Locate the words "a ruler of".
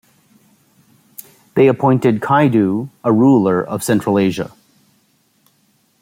3.03-3.83